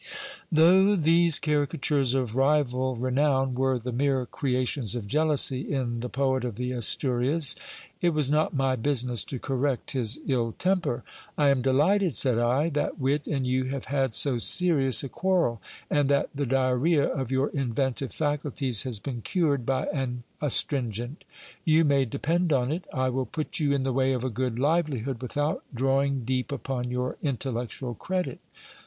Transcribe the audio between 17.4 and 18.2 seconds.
inventive